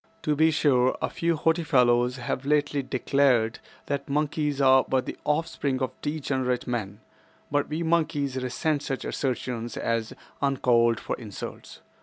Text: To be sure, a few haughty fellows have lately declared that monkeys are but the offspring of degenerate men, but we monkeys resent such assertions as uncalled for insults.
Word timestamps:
To 0.23 0.35
be 0.35 0.49
sure, 0.49 0.97
a 0.99 1.11
few 1.11 1.35
haughty 1.35 1.63
fellows 1.63 2.15
have 2.17 2.43
lately 2.43 2.81
declared 2.81 3.59
that 3.85 4.09
monkeys 4.09 4.59
are 4.59 4.83
but 4.89 5.05
the 5.05 5.15
offspring 5.25 5.79
of 5.79 5.91
degenerate 6.01 6.65
men, 6.65 7.01
but 7.51 7.69
we 7.69 7.83
monkeys 7.83 8.35
resent 8.35 8.81
such 8.81 9.05
assertions 9.05 9.77
as 9.77 10.13
uncalled 10.41 10.99
for 10.99 11.15
insults. 11.17 11.81